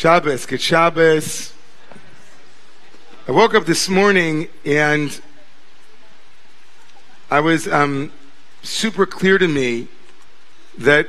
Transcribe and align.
Shabbos, 0.00 0.46
good 0.46 0.62
Shabbos. 0.62 1.52
I 3.28 3.32
woke 3.32 3.54
up 3.54 3.66
this 3.66 3.86
morning 3.86 4.48
and 4.64 5.20
I 7.30 7.40
was 7.40 7.68
um, 7.68 8.10
super 8.62 9.04
clear 9.04 9.36
to 9.36 9.46
me 9.46 9.88
that 10.78 11.08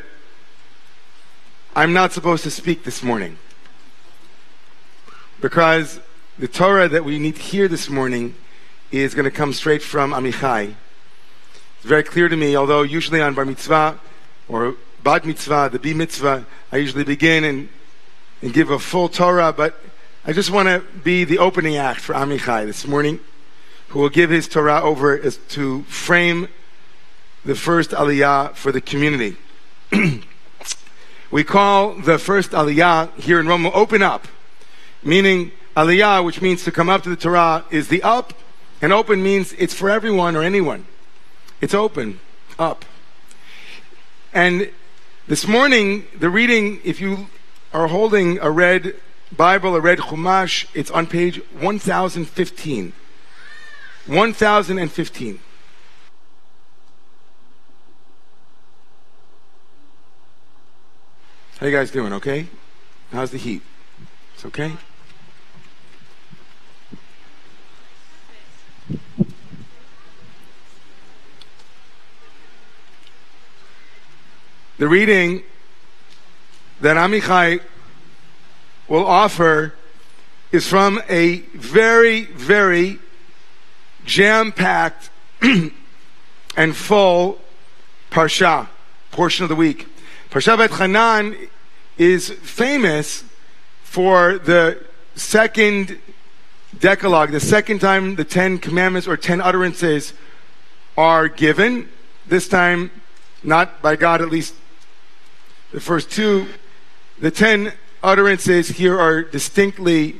I'm 1.73 1.93
not 1.93 2.12
supposed 2.12 2.43
to 2.43 2.51
speak 2.51 2.83
this 2.83 3.01
morning. 3.01 3.38
Because 5.39 6.02
the 6.38 6.50
Torah 6.50 6.89
that 6.89 7.05
we 7.05 7.18
need 7.18 7.38
to 7.38 7.42
hear 7.42 7.70
this 7.70 7.88
morning 7.88 8.36
is 8.92 9.16
going 9.16 9.23
to 9.23 9.32
come 9.32 9.54
straight 9.54 9.82
from 9.82 10.12
Amichai. 10.12 10.76
It's 11.78 11.86
very 11.86 12.04
clear 12.04 12.28
to 12.28 12.36
me, 12.36 12.58
although 12.58 12.82
usually 12.82 13.21
on 13.21 13.36
Bar 13.36 13.46
Mitzvah 13.46 13.98
or 14.50 14.76
Bat 15.02 15.28
Mitzvah, 15.28 15.70
the 15.71 15.80
B 15.80 15.94
Mitzvah, 15.94 16.46
I 16.73 16.76
usually 16.76 17.05
begin 17.05 17.46
and, 17.46 17.70
and 18.42 18.54
give 18.54 18.70
a 18.70 18.80
full 18.80 19.08
Torah, 19.08 19.54
but 19.54 19.80
I 20.26 20.34
just 20.34 20.52
want 20.52 20.68
to 20.68 20.84
be 21.04 21.23
the 21.23 21.38
opening 21.38 21.77
act 21.77 21.99
for 22.02 22.13
Amichai 22.13 22.66
this 22.66 22.88
morning, 22.88 23.20
who 23.90 23.99
will 23.99 24.09
give 24.09 24.30
his 24.30 24.48
Torah 24.48 24.82
over 24.82 25.20
as 25.20 25.38
to 25.49 25.84
frame 25.84 26.48
the 27.46 27.55
first 27.55 27.91
Aliyah 27.91 28.55
for 28.55 28.72
the 28.72 28.82
community. 28.82 29.38
we 31.32 31.44
call 31.44 31.94
the 31.94 32.18
first 32.18 32.52
Aliyah 32.52 33.16
here 33.20 33.40
in 33.40 33.48
Rome 33.48 33.66
open 33.68 34.02
up, 34.02 34.27
meaning 35.04 35.52
Aliyah, 35.76 36.23
which 36.23 36.41
means 36.41 36.63
to 36.66 36.71
come 36.71 36.90
up 36.90 37.04
to 37.04 37.10
the 37.10 37.16
Torah, 37.16 37.66
is 37.71 37.88
the 37.88 38.04
up, 38.04 38.34
and 38.82 38.91
open 38.91 39.23
means 39.23 39.54
it's 39.54 39.73
for 39.73 39.90
everyone 39.90 40.35
or 40.35 40.44
anyone. 40.44 40.85
It's 41.62 41.73
open, 41.73 42.20
up. 42.58 42.85
And 44.34 44.71
this 45.27 45.48
morning, 45.48 46.05
the 46.18 46.30
reading, 46.30 46.80
if 46.84 46.99
you 46.99 47.27
are 47.73 47.88
holding 47.88 48.39
a 48.39 48.52
red 48.52 48.95
Bible, 49.35 49.75
a 49.75 49.81
red 49.81 49.99
Chumash, 49.99 50.67
it's 50.73 50.91
on 50.91 51.07
page 51.07 51.41
1015. 51.59 52.93
1015. 54.05 55.40
How 61.59 61.68
you 61.68 61.71
guys 61.71 61.91
doing? 61.91 62.12
Okay? 62.13 62.48
How's 63.12 63.31
the 63.31 63.37
heat? 63.37 63.62
It's 64.34 64.46
okay? 64.46 64.74
The 74.79 74.88
reading 74.88 75.44
that 76.81 76.97
Amichai 76.97 77.62
will 78.88 79.06
offer 79.06 79.74
is 80.51 80.68
from 80.68 81.01
a 81.07 81.38
very, 81.53 82.25
very 82.25 83.00
jam 84.06 84.51
packed 84.51 85.09
and 85.41 86.75
full 86.75 87.40
Parsha, 88.09 88.68
portion 89.12 89.44
of 89.44 89.50
the 89.50 89.56
week. 89.56 89.88
Parsha 90.29 90.57
Va'etchanan 90.57 91.50
is 91.97 92.29
famous 92.29 93.24
for 93.84 94.38
the 94.40 94.84
second 95.16 96.00
Decalogue, 96.79 97.31
the 97.31 97.40
second 97.40 97.79
time 97.79 98.16
the 98.16 98.24
Ten 98.24 98.57
Commandments 98.57 99.07
or 99.07 99.18
Ten 99.18 99.40
Utterances 99.40 100.13
are 100.97 101.28
given. 101.28 101.90
This 102.28 102.47
time, 102.47 102.91
not 103.44 103.81
by 103.81 103.96
God, 103.96 104.22
at 104.22 104.29
least 104.29 104.56
the 105.72 105.79
first 105.79 106.09
two. 106.09 106.47
The 107.22 107.30
Ten 107.30 107.74
utterances 108.02 108.69
here 108.69 109.00
are 109.00 109.22
distinctly 109.22 110.16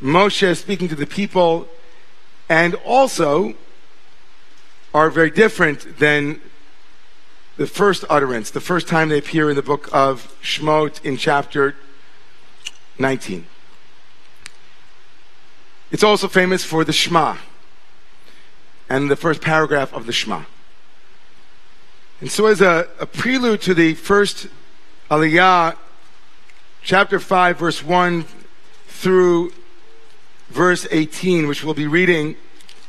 Moshe 0.00 0.56
speaking 0.56 0.86
to 0.86 0.94
the 0.94 1.04
people 1.04 1.66
and 2.48 2.76
also 2.76 3.54
are 4.94 5.10
very 5.10 5.32
different 5.32 5.98
than 5.98 6.40
the 7.56 7.66
first 7.66 8.04
utterance, 8.08 8.52
the 8.52 8.60
first 8.60 8.86
time 8.86 9.08
they 9.08 9.18
appear 9.18 9.50
in 9.50 9.56
the 9.56 9.62
book 9.62 9.88
of 9.92 10.32
Shemot 10.40 11.04
in 11.04 11.16
chapter 11.16 11.74
19. 13.00 13.44
It's 15.90 16.04
also 16.04 16.28
famous 16.28 16.62
for 16.62 16.84
the 16.84 16.92
Shema 16.92 17.38
and 18.88 19.10
the 19.10 19.16
first 19.16 19.40
paragraph 19.40 19.92
of 19.92 20.06
the 20.06 20.12
Shema. 20.12 20.44
And 22.20 22.30
so, 22.30 22.46
as 22.46 22.60
a, 22.60 22.86
a 23.00 23.06
prelude 23.06 23.62
to 23.62 23.74
the 23.74 23.94
first 23.94 24.46
Aliyah 25.10 25.76
chapter 26.83 27.19
5, 27.19 27.57
verse 27.57 27.83
1 27.83 28.25
through 28.87 29.51
verse 30.49 30.87
18, 30.91 31.47
which 31.47 31.63
we'll 31.63 31.73
be 31.73 31.87
reading, 31.87 32.35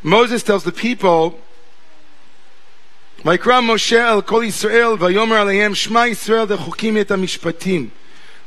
Moses 0.03 0.43
tells 0.43 0.65
the 0.65 0.73
people, 0.73 1.41
ויקרא 3.25 3.61
משה 3.61 4.13
אל 4.13 4.23
כל 4.23 4.43
ישראל 4.47 4.97
ויאמר 4.99 5.37
עליהם 5.37 5.75
שמע 5.75 6.07
ישראל 6.07 6.45
דחוקים 6.45 6.99
את 6.99 7.11
המשפטים. 7.11 7.89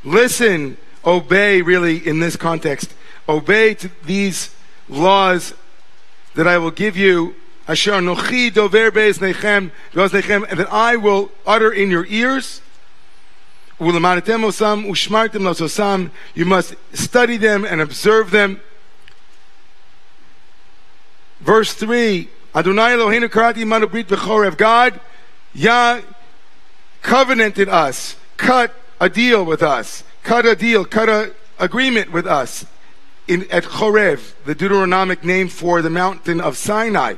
Listen, 0.04 0.76
obey 1.04 1.60
really 1.60 1.96
in 2.06 2.20
this 2.20 2.36
context. 2.36 2.94
Obey 3.28 3.74
to 3.74 3.88
these 4.06 4.50
laws 4.88 5.52
that 6.34 6.46
I 6.46 6.56
will 6.58 6.70
give 6.70 6.96
you. 6.96 7.34
Asher 7.68 7.92
anochi 7.92 8.52
dover 8.52 8.90
be'eznechem, 8.90 9.70
that 9.92 10.72
I 10.72 10.96
will 10.96 11.30
utter 11.46 11.70
in 11.70 11.90
your 11.90 12.06
ears. 12.06 12.60
You 13.77 13.99
must 16.45 16.75
study 16.93 17.37
them 17.37 17.65
and 17.65 17.81
observe 17.81 18.31
them. 18.31 18.61
Verse 21.41 21.73
3 21.73 22.29
Adonai. 22.55 22.95
God, 24.57 24.99
Yah, 25.53 26.01
covenanted 27.01 27.67
us, 27.67 28.15
cut 28.37 28.73
a 29.01 29.09
deal 29.09 29.43
with 29.43 29.61
us, 29.61 30.05
cut 30.23 30.45
a 30.45 30.55
deal, 30.55 30.85
cut 30.85 31.09
a 31.09 31.33
agreement 31.59 32.13
with 32.13 32.25
us 32.25 32.65
in, 33.27 33.45
at 33.51 33.63
Chorev, 33.63 34.33
the 34.45 34.55
Deuteronomic 34.55 35.23
name 35.25 35.49
for 35.49 35.81
the 35.81 35.89
mountain 35.89 36.39
of 36.39 36.55
Sinai. 36.55 37.15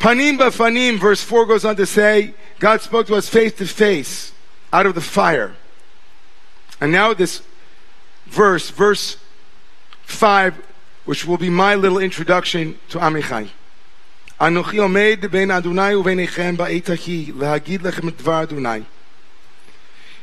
Panim 0.00 0.36
b'fanim, 0.36 0.98
verse 0.98 1.22
4 1.22 1.46
goes 1.46 1.64
on 1.64 1.76
to 1.76 1.86
say, 1.86 2.34
God 2.58 2.80
spoke 2.80 3.06
to 3.06 3.14
us 3.14 3.28
face 3.28 3.52
to 3.54 3.66
face 3.66 4.31
out 4.71 4.85
of 4.85 4.95
the 4.95 5.01
fire. 5.01 5.55
And 6.79 6.91
now 6.91 7.13
this 7.13 7.41
verse, 8.27 8.69
verse 8.69 9.17
5, 10.03 10.55
which 11.05 11.25
will 11.25 11.37
be 11.37 11.49
my 11.49 11.75
little 11.75 11.99
introduction 11.99 12.79
to 12.89 12.99
Amichai. 12.99 13.49
אנוכי 14.41 14.77
עומד 14.77 15.25
בין 15.31 15.51
אדוני 15.51 15.95
וביניכם 15.95 16.57
בעת 16.57 16.89
ההיא 16.89 17.33
להגיד 17.35 17.81
לכם 17.81 18.07
את 18.07 18.17
דבר 18.17 18.43
אדוני. 18.43 18.81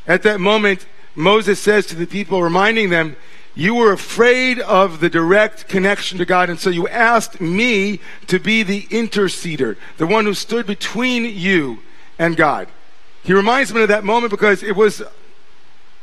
At 0.07 0.23
that 0.23 0.39
moment, 0.39 0.87
Moses 1.17 1.59
says 1.59 1.87
to 1.87 1.97
the 1.97 2.07
people, 2.07 2.43
reminding 2.43 2.91
them, 2.91 3.17
you 3.55 3.75
were 3.75 3.93
afraid 3.93 4.59
of 4.61 5.01
the 5.01 5.09
direct 5.09 5.69
connection 5.69 6.19
to 6.19 6.25
God, 6.25 6.51
and 6.51 6.59
so 6.59 6.71
you 6.71 6.89
asked 6.89 7.41
me 7.41 8.01
to 8.27 8.39
be 8.39 8.63
the 8.63 8.83
interceder, 8.91 9.77
the 9.97 10.07
one 10.07 10.25
who 10.25 10.35
stood 10.35 10.67
between 10.67 11.25
you 11.25 11.79
and 12.19 12.37
God. 12.37 12.69
He 13.24 13.34
reminds 13.34 13.74
me 13.74 13.82
of 13.82 13.90
that 13.90 14.04
moment 14.04 14.32
because 14.32 14.64
it 14.64 14.76
was 14.76 15.02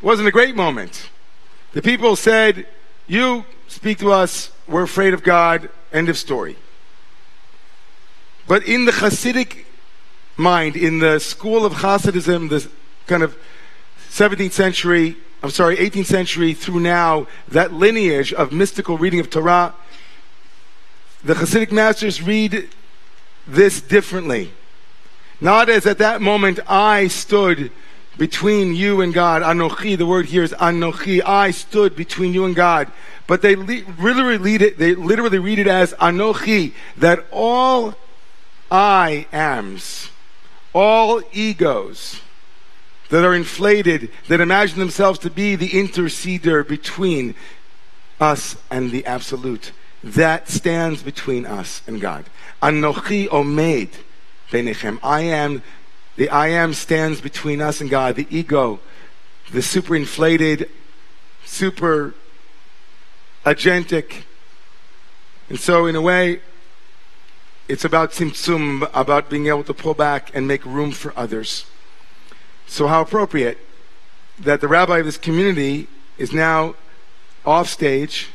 wasn't 0.01 0.29
a 0.29 0.33
great 0.33 0.55
moment. 0.55 1.09
The 1.73 1.83
people 1.83 2.17
said, 2.17 2.67
"You 3.07 3.45
speak 3.69 3.99
to 3.99 4.13
us. 4.13 4.51
We're 4.67 4.83
afraid 4.83 5.15
of 5.15 5.23
God." 5.23 5.69
End 5.93 6.09
of 6.09 6.19
story. 6.19 6.57
But 8.47 8.65
in 8.65 8.85
the 8.85 8.93
Hasidic 8.93 9.65
mind, 10.37 10.77
in 10.77 10.99
the 10.99 11.19
school 11.19 11.65
of 11.65 11.75
Hasidism, 11.75 12.49
the 12.49 12.69
kind 13.07 13.23
of 13.23 13.37
17th 14.11 14.53
century, 14.53 15.17
I'm 15.43 15.51
sorry, 15.51 15.77
18th 15.79 16.07
century 16.07 16.55
through 16.55 16.81
now, 16.81 17.27
that 17.49 17.73
lineage 17.73 18.33
of 18.33 18.53
mystical 18.53 18.99
reading 18.99 19.21
of 19.21 19.31
Torah, 19.31 19.75
the 21.25 21.35
Hasidic 21.35 21.73
masters 21.73 22.23
read 22.23 22.69
this 23.47 23.81
differently. 23.81 24.53
Not 25.41 25.69
as 25.69 25.87
at 25.87 25.99
that 25.99 26.23
moment 26.23 26.61
I 26.67 27.09
stood 27.09 27.71
between 28.17 28.75
you 28.75 29.01
and 29.03 29.13
God. 29.13 29.43
Anochi, 29.43 29.97
the 29.97 30.07
word 30.07 30.27
here 30.27 30.43
is 30.43 30.53
Anochi. 30.53 31.23
I 31.25 31.51
stood 31.51 31.95
between 31.95 32.33
you 32.33 32.45
and 32.45 32.57
God. 32.57 32.91
But 33.27 33.43
they 33.43 33.57
literally 33.57 34.39
read 34.39 34.63
it, 34.63 34.79
they 34.79 34.95
literally 34.95 35.39
read 35.39 35.59
it 35.59 35.67
as 35.67 35.93
Anochi, 35.95 36.73
that 36.97 37.27
all 37.31 37.95
I 38.71 39.27
ams, 39.33 40.11
all 40.73 41.23
egos 41.33 42.21
that 43.11 43.25
are 43.25 43.35
inflated, 43.35 44.11
that 44.29 44.41
imagine 44.41 44.79
themselves 44.79 45.19
to 45.21 45.31
be 45.31 45.55
the 45.55 45.69
interceder 45.71 46.67
between 46.67 47.35
us 48.21 48.57
and 48.71 48.91
the 48.91 49.05
absolute, 49.07 49.73
that 50.03 50.49
stands 50.49 51.03
between 51.03 51.45
us 51.45 51.83
and 51.87 52.01
God. 52.01 52.25
Anochi 52.63 53.29
omed. 53.29 53.91
I 54.53 55.21
am, 55.21 55.63
the 56.17 56.29
I 56.31 56.49
am 56.49 56.73
stands 56.73 57.21
between 57.21 57.61
us 57.61 57.81
and 57.81 57.91
God. 57.91 58.17
The 58.17 58.27
ego, 58.31 58.81
the 59.51 59.61
superinflated 59.61 60.69
super 61.45 62.15
agentic. 63.45 64.25
And 65.49 65.59
so, 65.59 65.87
in 65.87 65.97
a 65.97 66.01
way, 66.01 66.41
it's 67.69 67.85
about 67.85 68.13
tzimtzum, 68.13 68.89
about 68.95 69.29
being 69.31 69.47
able 69.47 69.65
to 69.65 69.75
pull 69.75 69.95
back 69.95 70.31
and 70.35 70.47
make 70.47 70.65
room 70.65 70.93
for 70.93 71.13
others. 71.17 71.67
So, 72.67 72.87
how 72.89 73.03
appropriate 73.03 73.59
that 74.39 74.61
the 74.61 74.69
rabbi 74.69 74.99
of 74.99 75.07
this 75.07 75.19
community 75.19 75.89
is 76.19 76.33
now 76.33 76.75
off 77.45 77.69
stage 77.69 78.29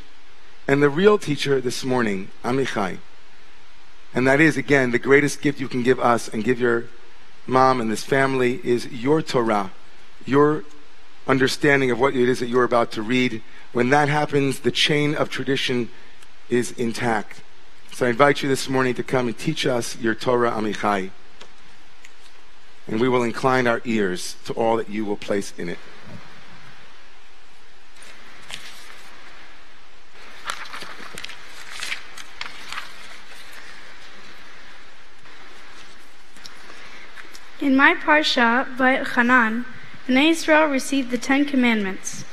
and 0.66 0.82
the 0.82 0.88
real 0.88 1.18
teacher 1.18 1.60
this 1.60 1.84
morning, 1.84 2.30
Amichai. 2.44 2.98
And 4.14 4.26
that 4.26 4.40
is, 4.40 4.56
again, 4.56 4.90
the 4.90 4.98
greatest 4.98 5.40
gift 5.40 5.60
you 5.60 5.68
can 5.68 5.82
give 5.82 5.98
us 5.98 6.28
and 6.28 6.44
give 6.44 6.60
your 6.60 6.84
mom 7.46 7.80
and 7.80 7.90
this 7.90 8.04
family 8.04 8.60
is 8.62 8.86
your 8.86 9.22
Torah, 9.22 9.72
your 10.26 10.64
understanding 11.26 11.90
of 11.90 11.98
what 11.98 12.14
it 12.14 12.28
is 12.28 12.40
that 12.40 12.48
you're 12.48 12.64
about 12.64 12.92
to 12.92 13.02
read. 13.02 13.42
When 13.72 13.90
that 13.90 14.08
happens, 14.08 14.60
the 14.60 14.70
chain 14.70 15.14
of 15.14 15.30
tradition 15.30 15.88
is 16.48 16.72
intact. 16.72 17.42
So 17.92 18.06
I 18.06 18.10
invite 18.10 18.42
you 18.42 18.48
this 18.48 18.68
morning 18.68 18.94
to 18.94 19.02
come 19.02 19.28
and 19.28 19.38
teach 19.38 19.66
us 19.66 19.98
your 19.98 20.14
Torah, 20.14 20.50
Amichai. 20.52 21.10
And 22.86 23.00
we 23.00 23.08
will 23.08 23.22
incline 23.22 23.66
our 23.66 23.80
ears 23.84 24.36
to 24.44 24.52
all 24.54 24.76
that 24.76 24.90
you 24.90 25.04
will 25.04 25.16
place 25.16 25.54
in 25.56 25.68
it. 25.68 25.78
In 37.62 37.76
my 37.76 37.94
parsha, 37.94 38.66
Va'etchanan, 38.76 39.64
Bnei 40.08 40.30
Israel 40.30 40.66
received 40.66 41.12
the 41.12 41.16
Ten 41.16 41.44
Commandments. 41.44 42.24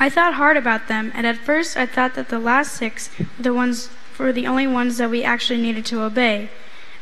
I 0.00 0.10
thought 0.10 0.34
hard 0.34 0.56
about 0.56 0.88
them, 0.88 1.12
and 1.14 1.24
at 1.28 1.36
first 1.36 1.76
I 1.76 1.86
thought 1.86 2.16
that 2.16 2.28
the 2.28 2.40
last 2.40 2.72
six 2.72 3.08
were 3.20 3.26
the 3.38 3.54
ones 3.54 3.88
were 4.18 4.32
the 4.32 4.48
only 4.48 4.66
ones 4.66 4.98
that 4.98 5.10
we 5.10 5.22
actually 5.22 5.62
needed 5.62 5.86
to 5.86 6.02
obey. 6.02 6.50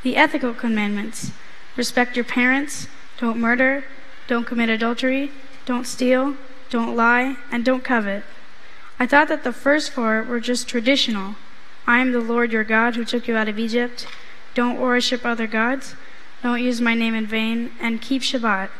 The 0.02 0.18
ethical 0.18 0.52
commandments: 0.52 1.32
respect 1.78 2.14
your 2.14 2.26
parents, 2.26 2.88
don't 3.16 3.40
murder, 3.40 3.84
don't 4.26 4.46
commit 4.46 4.68
adultery, 4.68 5.32
don't 5.64 5.86
steal, 5.86 6.36
don't 6.68 6.94
lie, 6.94 7.38
and 7.50 7.64
don't 7.64 7.82
covet. 7.82 8.22
I 8.98 9.06
thought 9.06 9.28
that 9.28 9.44
the 9.44 9.54
first 9.54 9.92
four 9.92 10.22
were 10.22 10.40
just 10.40 10.68
traditional. 10.68 11.36
I 11.86 12.00
am 12.00 12.12
the 12.12 12.20
Lord 12.20 12.52
your 12.52 12.64
God 12.64 12.96
who 12.96 13.04
took 13.06 13.26
you 13.26 13.34
out 13.34 13.48
of 13.48 13.58
Egypt. 13.58 14.06
Don't 14.52 14.78
worship 14.78 15.24
other 15.24 15.46
gods. 15.46 15.94
Don't 16.42 16.62
use 16.62 16.80
my 16.80 16.94
name 16.94 17.14
in 17.14 17.26
vain, 17.26 17.72
and 17.80 18.00
keep 18.00 18.22
Shabbat. 18.22 18.70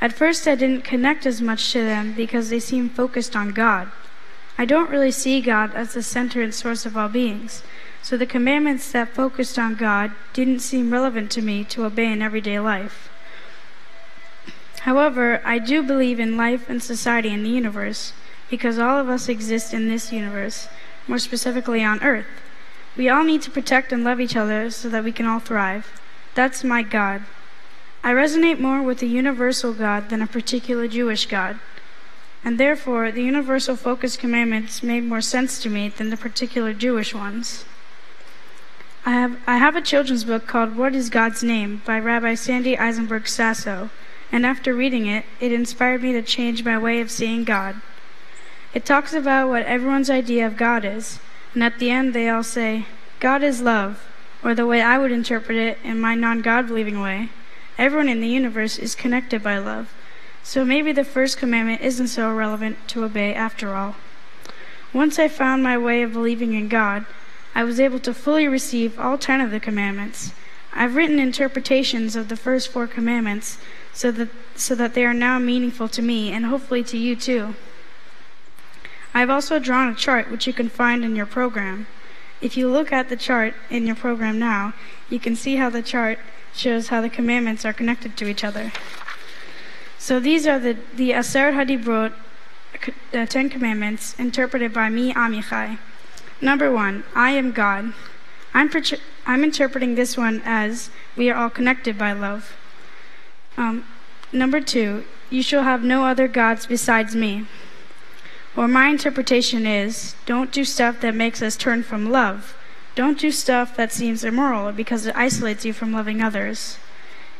At 0.00 0.12
first, 0.12 0.46
I 0.46 0.54
didn't 0.54 0.84
connect 0.84 1.26
as 1.26 1.42
much 1.42 1.72
to 1.72 1.84
them 1.84 2.12
because 2.14 2.50
they 2.50 2.60
seemed 2.60 2.92
focused 2.92 3.34
on 3.34 3.50
God. 3.50 3.90
I 4.56 4.64
don't 4.64 4.90
really 4.90 5.10
see 5.10 5.40
God 5.40 5.74
as 5.74 5.94
the 5.94 6.02
center 6.02 6.40
and 6.40 6.54
source 6.54 6.86
of 6.86 6.96
all 6.96 7.08
beings, 7.08 7.62
so 8.02 8.16
the 8.16 8.26
commandments 8.26 8.92
that 8.92 9.14
focused 9.14 9.58
on 9.58 9.74
God 9.74 10.12
didn't 10.32 10.60
seem 10.60 10.92
relevant 10.92 11.30
to 11.32 11.42
me 11.42 11.64
to 11.64 11.84
obey 11.84 12.12
in 12.12 12.22
everyday 12.22 12.60
life. 12.60 13.10
However, 14.82 15.42
I 15.44 15.58
do 15.58 15.82
believe 15.82 16.18
in 16.18 16.36
life 16.36 16.70
and 16.70 16.82
society 16.82 17.30
in 17.30 17.42
the 17.42 17.50
universe 17.50 18.12
because 18.48 18.78
all 18.78 18.98
of 18.98 19.08
us 19.08 19.28
exist 19.28 19.74
in 19.74 19.88
this 19.88 20.12
universe, 20.12 20.68
more 21.06 21.18
specifically 21.18 21.84
on 21.84 22.02
Earth. 22.02 22.26
We 22.96 23.08
all 23.08 23.24
need 23.24 23.42
to 23.42 23.50
protect 23.50 23.92
and 23.92 24.04
love 24.04 24.20
each 24.20 24.36
other 24.36 24.70
so 24.70 24.88
that 24.88 25.04
we 25.04 25.12
can 25.12 25.26
all 25.26 25.40
thrive. 25.40 26.00
That's 26.40 26.64
my 26.64 26.82
God. 26.82 27.24
I 28.02 28.12
resonate 28.14 28.58
more 28.58 28.80
with 28.80 29.00
the 29.00 29.06
universal 29.06 29.74
God 29.74 30.08
than 30.08 30.22
a 30.22 30.26
particular 30.26 30.88
Jewish 30.88 31.26
God, 31.26 31.58
and 32.42 32.58
therefore 32.58 33.12
the 33.12 33.22
universal 33.22 33.76
focus 33.76 34.16
commandments 34.16 34.82
made 34.82 35.04
more 35.04 35.20
sense 35.20 35.60
to 35.62 35.68
me 35.68 35.90
than 35.90 36.08
the 36.08 36.16
particular 36.16 36.72
Jewish 36.72 37.14
ones. 37.14 37.66
I 39.04 39.10
have, 39.10 39.36
I 39.46 39.58
have 39.58 39.76
a 39.76 39.82
children's 39.82 40.24
book 40.24 40.46
called 40.46 40.78
What 40.78 40.94
is 40.94 41.10
God's 41.10 41.42
Name 41.42 41.82
by 41.84 41.98
Rabbi 41.98 42.36
Sandy 42.36 42.78
Eisenberg 42.78 43.28
Sasso, 43.28 43.90
and 44.32 44.46
after 44.46 44.72
reading 44.72 45.04
it, 45.04 45.26
it 45.40 45.52
inspired 45.52 46.02
me 46.02 46.12
to 46.12 46.22
change 46.22 46.64
my 46.64 46.78
way 46.78 47.02
of 47.02 47.10
seeing 47.10 47.44
God. 47.44 47.82
It 48.72 48.86
talks 48.86 49.12
about 49.12 49.50
what 49.50 49.64
everyone's 49.64 50.08
idea 50.08 50.46
of 50.46 50.56
God 50.56 50.86
is, 50.86 51.18
and 51.52 51.62
at 51.62 51.78
the 51.78 51.90
end 51.90 52.14
they 52.14 52.30
all 52.30 52.42
say, 52.42 52.86
God 53.18 53.42
is 53.42 53.60
love, 53.60 54.09
or 54.42 54.54
the 54.54 54.66
way 54.66 54.80
I 54.82 54.98
would 54.98 55.12
interpret 55.12 55.56
it 55.56 55.78
in 55.84 56.00
my 56.00 56.14
non 56.14 56.42
God 56.42 56.66
believing 56.66 57.00
way, 57.00 57.28
everyone 57.78 58.08
in 58.08 58.20
the 58.20 58.28
universe 58.28 58.78
is 58.78 58.94
connected 58.94 59.42
by 59.42 59.58
love. 59.58 59.92
So 60.42 60.64
maybe 60.64 60.92
the 60.92 61.04
first 61.04 61.38
commandment 61.38 61.82
isn't 61.82 62.08
so 62.08 62.32
relevant 62.32 62.76
to 62.88 63.04
obey 63.04 63.34
after 63.34 63.74
all. 63.74 63.96
Once 64.92 65.18
I 65.18 65.28
found 65.28 65.62
my 65.62 65.78
way 65.78 66.02
of 66.02 66.12
believing 66.12 66.54
in 66.54 66.68
God, 66.68 67.04
I 67.54 67.64
was 67.64 67.78
able 67.78 67.98
to 68.00 68.14
fully 68.14 68.48
receive 68.48 68.98
all 68.98 69.18
ten 69.18 69.40
of 69.40 69.50
the 69.50 69.60
commandments. 69.60 70.32
I've 70.72 70.96
written 70.96 71.18
interpretations 71.18 72.16
of 72.16 72.28
the 72.28 72.36
first 72.36 72.68
four 72.68 72.86
commandments 72.86 73.58
so 73.92 74.10
that, 74.12 74.28
so 74.54 74.74
that 74.76 74.94
they 74.94 75.04
are 75.04 75.14
now 75.14 75.38
meaningful 75.38 75.88
to 75.88 76.02
me 76.02 76.32
and 76.32 76.46
hopefully 76.46 76.84
to 76.84 76.96
you 76.96 77.16
too. 77.16 77.54
I've 79.12 79.30
also 79.30 79.58
drawn 79.58 79.88
a 79.88 79.94
chart 79.94 80.30
which 80.30 80.46
you 80.46 80.52
can 80.52 80.68
find 80.68 81.04
in 81.04 81.16
your 81.16 81.26
program. 81.26 81.86
If 82.40 82.56
you 82.56 82.68
look 82.68 82.92
at 82.92 83.08
the 83.08 83.16
chart 83.16 83.54
in 83.68 83.86
your 83.86 83.96
program 83.96 84.38
now, 84.38 84.72
you 85.08 85.20
can 85.20 85.36
see 85.36 85.56
how 85.56 85.70
the 85.70 85.82
chart 85.82 86.18
shows 86.54 86.88
how 86.88 87.00
the 87.00 87.10
commandments 87.10 87.64
are 87.64 87.72
connected 87.72 88.16
to 88.16 88.28
each 88.28 88.42
other. 88.44 88.72
So 89.98 90.18
these 90.18 90.46
are 90.46 90.58
the, 90.58 90.76
the 90.94 91.10
Aseret 91.10 91.54
HaDibrot, 91.54 92.12
the 93.12 93.26
Ten 93.26 93.50
Commandments, 93.50 94.18
interpreted 94.18 94.72
by 94.72 94.88
me, 94.88 95.12
Amichai. 95.12 95.78
Number 96.40 96.72
one, 96.72 97.04
I 97.14 97.32
am 97.32 97.52
God. 97.52 97.92
I'm, 98.54 98.70
I'm 99.26 99.44
interpreting 99.44 99.94
this 99.94 100.16
one 100.16 100.40
as 100.44 100.90
we 101.16 101.28
are 101.30 101.36
all 101.36 101.50
connected 101.50 101.98
by 101.98 102.12
love. 102.12 102.56
Um, 103.56 103.84
number 104.32 104.60
two, 104.60 105.04
you 105.28 105.42
shall 105.42 105.64
have 105.64 105.84
no 105.84 106.04
other 106.06 106.26
gods 106.26 106.66
besides 106.66 107.14
me. 107.14 107.46
Or 108.56 108.66
my 108.66 108.88
interpretation 108.88 109.66
is 109.66 110.14
don't 110.26 110.50
do 110.50 110.64
stuff 110.64 111.00
that 111.00 111.14
makes 111.14 111.40
us 111.40 111.56
turn 111.56 111.82
from 111.82 112.10
love. 112.10 112.56
Don't 112.94 113.18
do 113.18 113.30
stuff 113.30 113.76
that 113.76 113.92
seems 113.92 114.24
immoral 114.24 114.72
because 114.72 115.06
it 115.06 115.14
isolates 115.16 115.64
you 115.64 115.72
from 115.72 115.92
loving 115.92 116.20
others. 116.20 116.78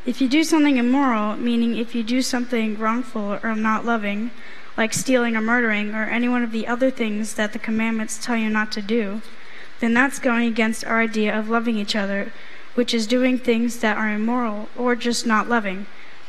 If 0.05 0.21
you 0.21 0.29
do 0.29 0.43
something 0.43 0.77
immoral, 0.77 1.35
meaning 1.35 1.77
if 1.77 1.93
you 1.93 2.01
do 2.01 2.21
something 2.21 2.77
wrongful 2.77 3.39
or 3.43 3.55
not 3.55 3.85
loving, 3.85 4.31
like 4.77 4.93
stealing 4.93 5.35
or 5.35 5.41
murdering 5.41 5.93
or 5.93 6.05
any 6.05 6.29
one 6.29 6.43
of 6.43 6.51
the 6.51 6.65
other 6.65 6.89
things 6.89 7.35
that 7.35 7.53
the 7.53 7.59
commandments 7.59 8.17
tell 8.23 8.37
you 8.37 8.49
not 8.49 8.71
to 8.71 8.81
do, 8.81 9.21
then 9.79 9.93
that's 9.93 10.17
going 10.17 10.47
against 10.47 10.85
our 10.85 11.01
idea 11.01 11.37
of 11.37 11.49
loving 11.49 11.77
each 11.77 11.95
other, 11.95 12.31
which 12.73 12.93
is 12.93 13.05
doing 13.05 13.37
things 13.37 13.79
that 13.81 13.97
are 13.97 14.09
immoral 14.09 14.69
or 14.77 14.95
just 14.95 15.25
not 15.25 15.49
loving. 15.49 15.85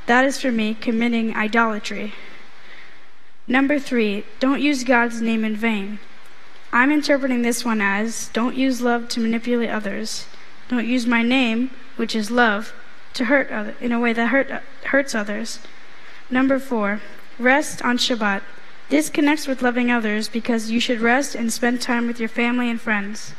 That 0.06 0.24
is 0.24 0.40
for 0.40 0.50
me 0.50 0.74
committing 0.74 1.36
idolatry. 1.36 2.12
Number 3.46 3.78
three, 3.78 4.24
don't 4.38 4.60
use 4.60 4.84
God's 4.84 5.20
name 5.20 5.44
in 5.44 5.56
vain. 5.56 5.98
I'm 6.72 6.90
interpreting 6.90 7.42
this 7.42 7.64
one 7.64 7.80
as 7.80 8.28
don't 8.32 8.56
use 8.56 8.80
love 8.80 9.08
to 9.10 9.20
manipulate 9.20 9.68
others. 9.68 10.26
Don't 10.68 10.86
use 10.86 11.06
my 11.06 11.22
name, 11.22 11.70
which 11.96 12.14
is 12.14 12.30
love, 12.30 12.72
to 13.14 13.26
hurt 13.26 13.50
other, 13.50 13.74
in 13.80 13.92
a 13.92 14.00
way 14.00 14.12
that 14.12 14.28
hurt, 14.28 14.50
hurts 14.84 15.14
others. 15.14 15.58
Number 16.30 16.58
four, 16.58 17.00
rest 17.38 17.82
on 17.82 17.98
Shabbat. 17.98 18.42
This 18.88 19.10
connects 19.10 19.46
with 19.46 19.60
loving 19.60 19.90
others 19.90 20.28
because 20.28 20.70
you 20.70 20.80
should 20.80 21.00
rest 21.00 21.34
and 21.34 21.52
spend 21.52 21.82
time 21.82 22.06
with 22.06 22.20
your 22.20 22.28
family 22.28 22.70
and 22.70 22.80
friends. 22.80 23.34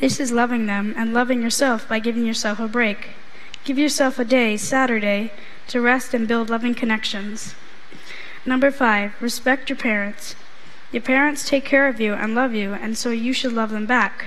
This 0.00 0.18
is 0.18 0.32
loving 0.32 0.66
them 0.66 0.94
and 0.96 1.14
loving 1.14 1.42
yourself 1.42 1.88
by 1.88 2.00
giving 2.00 2.24
yourself 2.24 2.58
a 2.58 2.66
break. 2.66 3.10
Give 3.64 3.78
yourself 3.78 4.18
a 4.18 4.24
day, 4.24 4.56
Saturday, 4.56 5.32
to 5.68 5.80
rest 5.80 6.12
and 6.14 6.26
build 6.26 6.50
loving 6.50 6.74
connections. 6.74 7.54
Number 8.46 8.70
five, 8.70 9.20
respect 9.20 9.68
your 9.68 9.76
parents. 9.76 10.36
Your 10.92 11.02
parents 11.02 11.48
take 11.48 11.64
care 11.64 11.88
of 11.88 12.00
you 12.00 12.14
and 12.14 12.32
love 12.32 12.54
you, 12.54 12.74
and 12.74 12.96
so 12.96 13.10
you 13.10 13.32
should 13.32 13.52
love 13.52 13.70
them 13.70 13.86
back. 13.86 14.26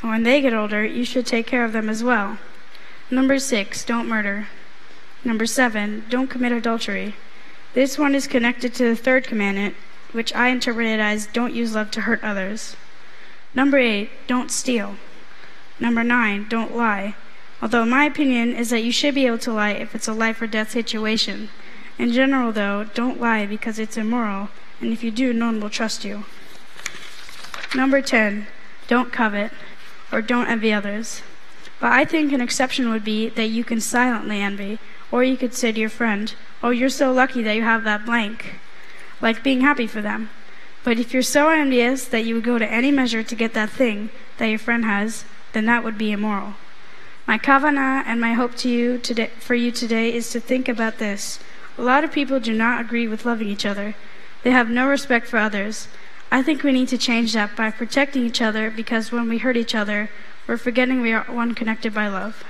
And 0.00 0.10
when 0.10 0.22
they 0.22 0.40
get 0.40 0.54
older, 0.54 0.86
you 0.86 1.04
should 1.04 1.26
take 1.26 1.48
care 1.48 1.64
of 1.64 1.72
them 1.72 1.88
as 1.88 2.04
well. 2.04 2.38
Number 3.10 3.40
six, 3.40 3.84
don't 3.84 4.06
murder. 4.06 4.46
Number 5.24 5.46
seven, 5.46 6.04
don't 6.08 6.30
commit 6.30 6.52
adultery. 6.52 7.16
This 7.74 7.98
one 7.98 8.14
is 8.14 8.28
connected 8.28 8.72
to 8.74 8.84
the 8.84 8.94
third 8.94 9.24
commandment, 9.24 9.74
which 10.12 10.32
I 10.32 10.48
interpreted 10.48 11.00
as 11.00 11.26
don't 11.26 11.52
use 11.52 11.74
love 11.74 11.90
to 11.90 12.02
hurt 12.02 12.22
others. 12.22 12.76
Number 13.52 13.78
eight, 13.78 14.10
don't 14.28 14.52
steal. 14.52 14.94
Number 15.80 16.04
nine, 16.04 16.46
don't 16.48 16.76
lie. 16.76 17.16
Although 17.60 17.84
my 17.84 18.04
opinion 18.04 18.54
is 18.54 18.70
that 18.70 18.84
you 18.84 18.92
should 18.92 19.14
be 19.14 19.26
able 19.26 19.38
to 19.38 19.52
lie 19.52 19.72
if 19.72 19.94
it's 19.94 20.06
a 20.06 20.12
life 20.12 20.40
or 20.40 20.46
death 20.46 20.70
situation. 20.70 21.48
In 21.98 22.12
general, 22.12 22.52
though, 22.52 22.84
don't 22.84 23.20
lie 23.20 23.46
because 23.46 23.78
it's 23.78 23.96
immoral, 23.96 24.50
and 24.80 24.92
if 24.92 25.02
you 25.02 25.10
do, 25.10 25.32
no 25.32 25.46
one 25.46 25.60
will 25.60 25.70
trust 25.70 26.04
you. 26.04 26.24
Number 27.74 28.00
10, 28.00 28.46
don't 28.86 29.12
covet, 29.12 29.52
or 30.12 30.22
don't 30.22 30.48
envy 30.48 30.72
others. 30.72 31.22
But 31.80 31.92
I 31.92 32.04
think 32.04 32.32
an 32.32 32.40
exception 32.40 32.90
would 32.90 33.04
be 33.04 33.28
that 33.30 33.48
you 33.48 33.64
can 33.64 33.80
silently 33.80 34.40
envy, 34.40 34.78
or 35.10 35.22
you 35.24 35.36
could 35.36 35.54
say 35.54 35.72
to 35.72 35.80
your 35.80 35.88
friend, 35.88 36.34
Oh, 36.62 36.70
you're 36.70 36.88
so 36.88 37.12
lucky 37.12 37.42
that 37.42 37.56
you 37.56 37.62
have 37.62 37.84
that 37.84 38.06
blank, 38.06 38.60
like 39.20 39.42
being 39.42 39.60
happy 39.60 39.86
for 39.86 40.00
them. 40.00 40.30
But 40.84 40.98
if 40.98 41.12
you're 41.12 41.22
so 41.22 41.50
envious 41.50 42.04
that 42.06 42.24
you 42.24 42.36
would 42.36 42.44
go 42.44 42.58
to 42.58 42.72
any 42.72 42.90
measure 42.90 43.22
to 43.22 43.34
get 43.34 43.54
that 43.54 43.70
thing 43.70 44.10
that 44.38 44.46
your 44.46 44.58
friend 44.58 44.84
has, 44.84 45.24
then 45.52 45.66
that 45.66 45.82
would 45.82 45.98
be 45.98 46.12
immoral. 46.12 46.54
My 47.26 47.38
kavana 47.38 48.04
and 48.06 48.20
my 48.20 48.34
hope 48.34 48.54
to 48.56 48.68
you 48.68 48.98
today, 48.98 49.30
for 49.40 49.54
you 49.54 49.72
today 49.72 50.14
is 50.14 50.30
to 50.30 50.40
think 50.40 50.68
about 50.68 50.98
this. 50.98 51.40
A 51.78 51.82
lot 51.82 52.04
of 52.04 52.12
people 52.12 52.40
do 52.40 52.54
not 52.54 52.80
agree 52.80 53.06
with 53.06 53.26
loving 53.26 53.48
each 53.48 53.66
other. 53.66 53.94
They 54.42 54.50
have 54.50 54.70
no 54.70 54.88
respect 54.88 55.26
for 55.26 55.38
others. 55.38 55.88
I 56.30 56.42
think 56.42 56.62
we 56.62 56.72
need 56.72 56.88
to 56.88 56.98
change 56.98 57.32
that 57.34 57.54
by 57.54 57.70
protecting 57.70 58.24
each 58.24 58.40
other 58.40 58.70
because 58.70 59.12
when 59.12 59.28
we 59.28 59.38
hurt 59.38 59.56
each 59.56 59.74
other, 59.74 60.10
we're 60.46 60.56
forgetting 60.56 61.00
we 61.00 61.12
are 61.12 61.24
one 61.24 61.54
connected 61.54 61.92
by 61.92 62.08
love. 62.08 62.44